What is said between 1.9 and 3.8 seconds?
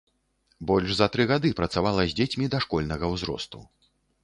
з дзецьмі дашкольнага ўзросту.